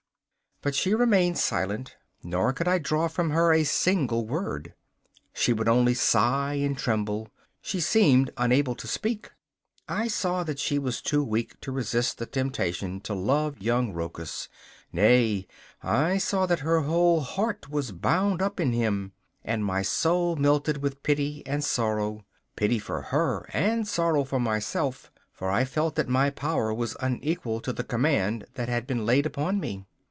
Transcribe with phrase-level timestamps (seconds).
[0.63, 4.75] But she remained silent, nor could I draw from her a single word.
[5.33, 7.29] She would only sigh and tremble;
[7.63, 9.31] she seemed unable to speak.
[9.89, 14.49] I saw that she was too weak to resist the temptation to love young Rochus;
[14.93, 15.47] nay,
[15.81, 19.13] I saw that her whole heart was bound up in him,
[19.43, 22.23] and my soul melted with pity and sorrow
[22.55, 27.61] pity for her and sorrow for myself, for I felt that my power was unequal
[27.61, 29.87] to the command that had been laid upon me.